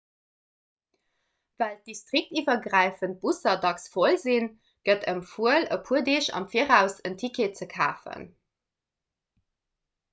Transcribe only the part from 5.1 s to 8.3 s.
empfuel e puer deeg am viraus en ticket ze kafen